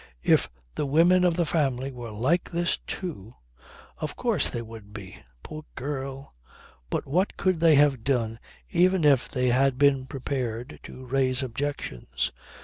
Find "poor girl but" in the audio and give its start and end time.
5.43-7.05